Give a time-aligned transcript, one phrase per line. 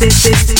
[0.00, 0.59] this, this, this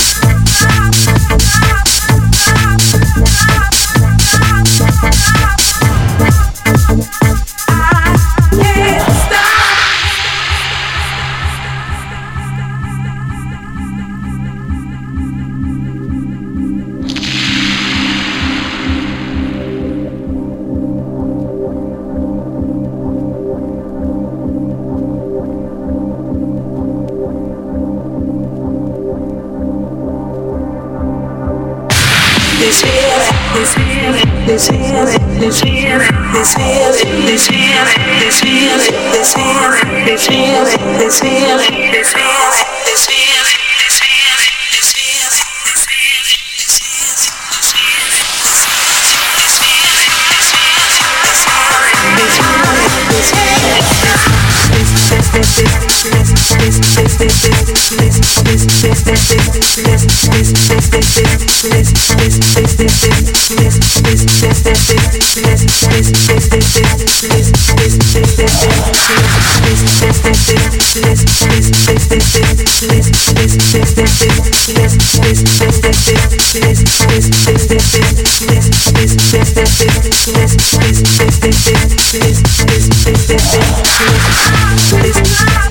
[85.23, 85.70] Ah!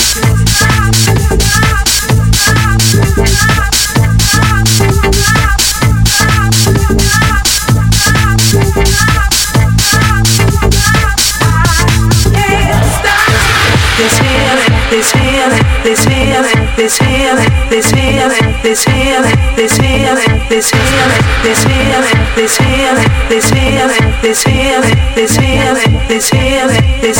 [27.02, 27.16] And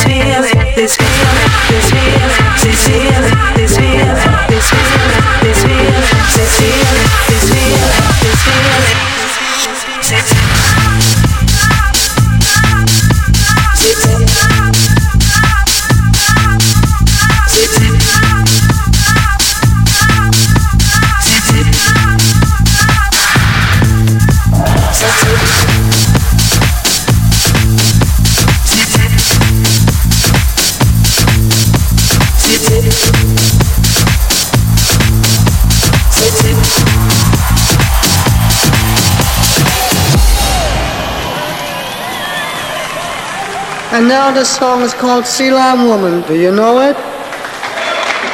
[44.11, 46.21] now the song is called Sea Lion Woman.
[46.27, 46.97] Do you know it?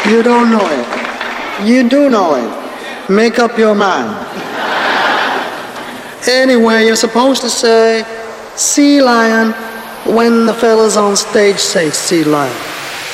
[0.09, 0.87] You don't know it.
[1.69, 2.51] You do know it.
[3.11, 4.09] Make up your mind.
[6.27, 8.03] Anyway, you're supposed to say
[8.55, 9.51] Sea Lion
[10.17, 12.57] when the fellas on stage say Sea Lion.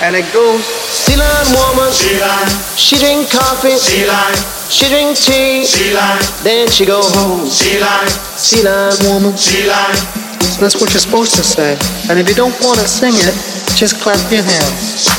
[0.02, 1.92] And it goes Sea Lion Woman.
[1.92, 2.50] Sea Lion.
[2.78, 3.76] She drink coffee.
[3.76, 4.40] Sea Lion.
[4.72, 5.66] She drink tea.
[5.66, 6.24] Sea Lion.
[6.44, 7.46] Then she go home.
[7.46, 8.08] Sea Lion.
[8.08, 9.38] Sea Lion Woman.
[9.38, 10.23] Sea Lion.
[10.58, 11.74] That's what you're supposed to say.
[12.10, 13.34] And if you don't want to sing it,
[13.74, 15.10] just clap your hands.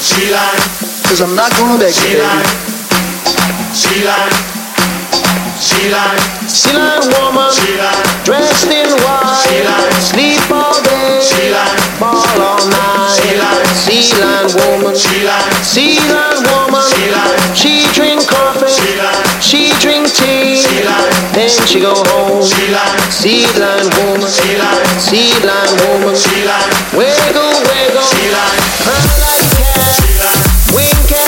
[0.00, 0.60] Sea Lion.
[1.02, 2.44] Because I'm not to beg you, baby.
[3.72, 4.32] Sea Lion.
[5.60, 6.18] Sea Lion.
[6.48, 7.52] Sea Lion Woman.
[7.52, 8.04] Sea Lion.
[8.24, 9.44] Dressed in white.
[9.62, 9.92] Lion.
[10.00, 11.20] Sleep all day.
[11.20, 11.78] Sea Lion.
[12.00, 13.12] Ball all night.
[13.12, 13.66] Sea Lion.
[13.76, 14.96] Sea Lion Woman.
[14.96, 15.52] Sea Lion.
[15.62, 16.82] Sea Lion Woman.
[16.82, 17.54] Sea Lion.
[17.54, 18.72] She drink coffee.
[18.72, 19.40] Sea Lion.
[19.40, 20.56] She drink tea.
[20.58, 21.09] Sea Lion.
[21.32, 22.42] Then she go home.
[22.42, 23.10] Lion.
[23.10, 24.26] Sea Lion Woman.
[24.58, 24.86] Lion.
[24.98, 26.16] Sea Lion Woman.
[26.16, 26.70] Sea Lion.
[26.96, 28.02] Wiggle, wiggle.
[28.02, 28.58] Sea Lion.
[28.82, 29.94] Purr like a cat.
[29.94, 30.42] Sea Lion.
[30.74, 31.19] Wink at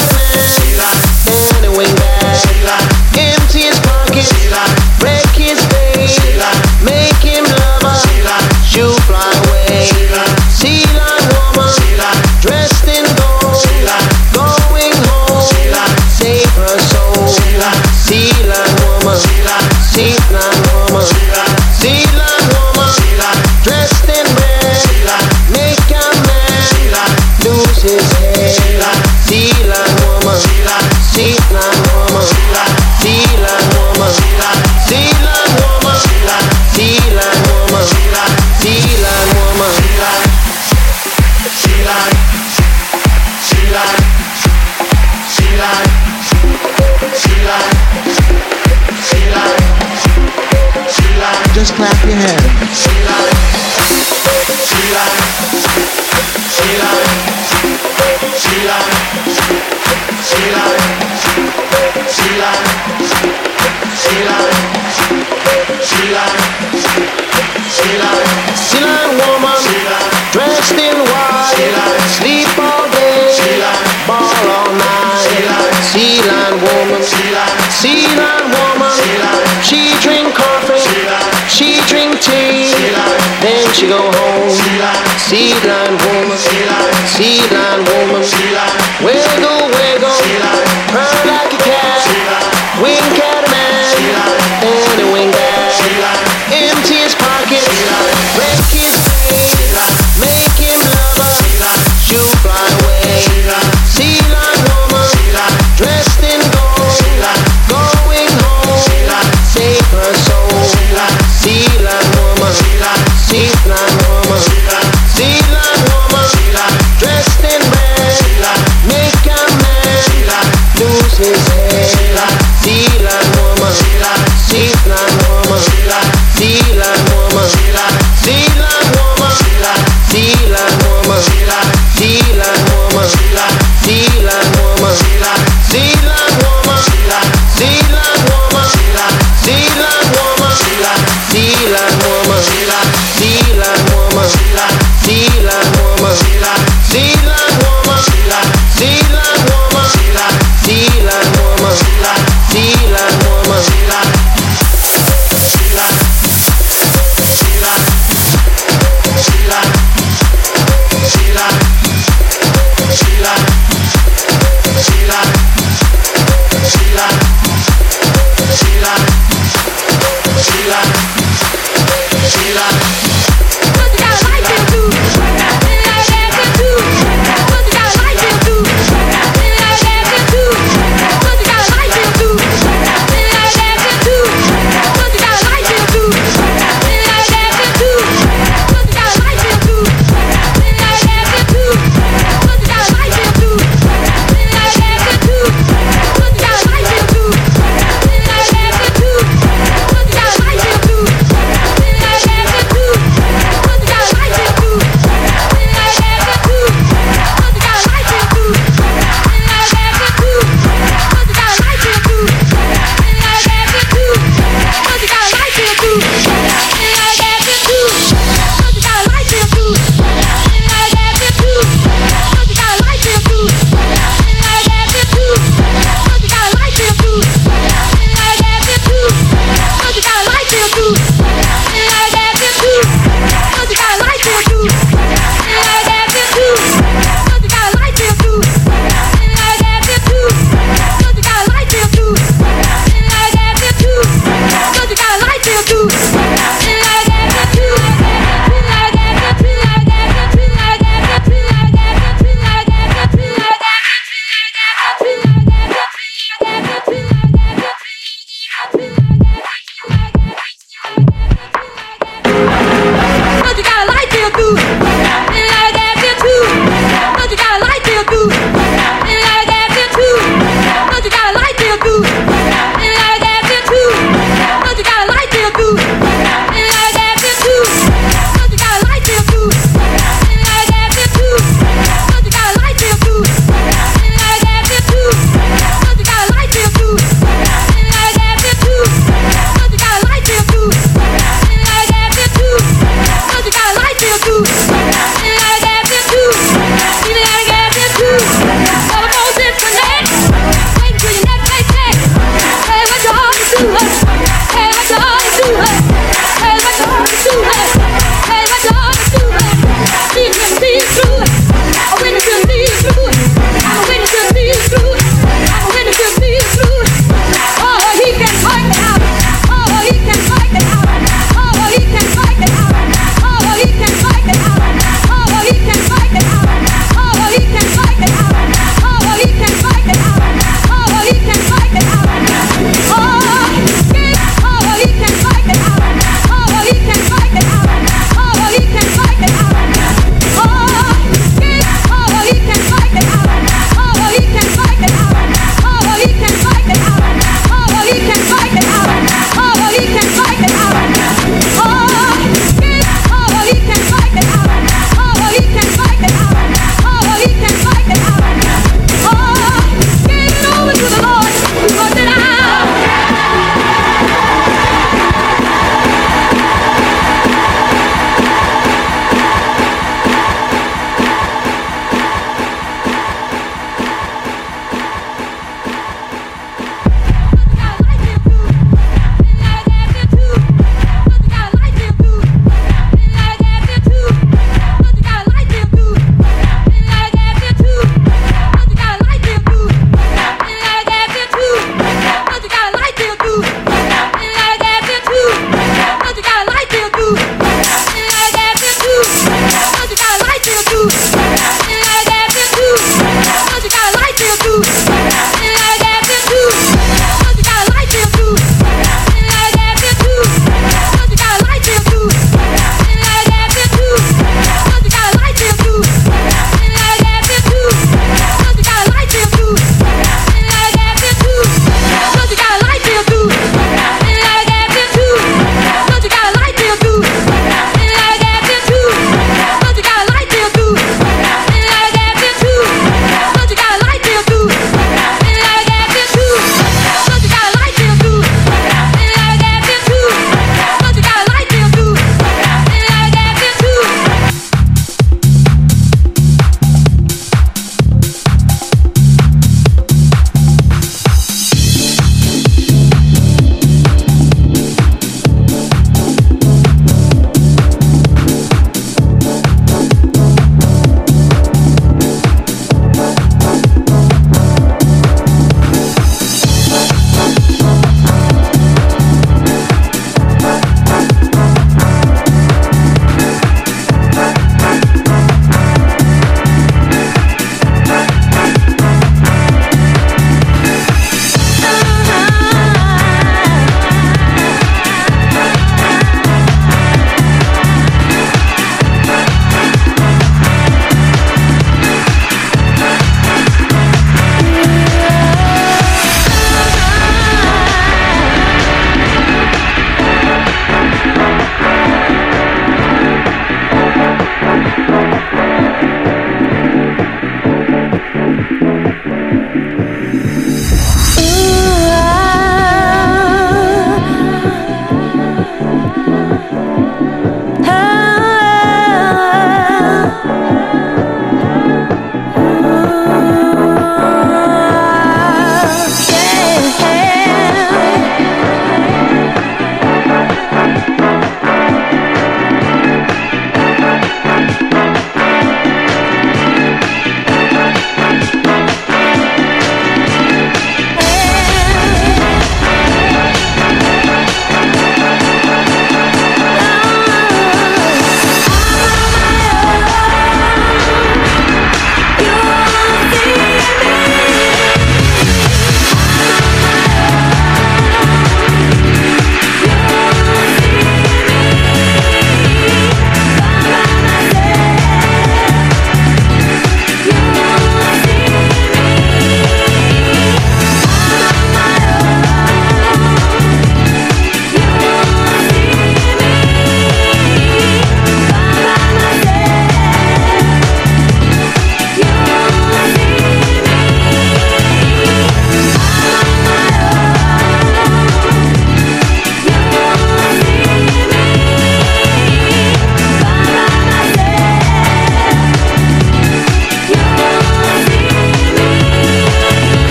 [83.82, 84.50] she go home.
[84.50, 89.22] Sea lion, sea lion woman, sea lion woman.